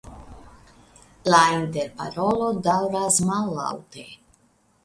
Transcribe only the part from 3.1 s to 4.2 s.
mallaŭte.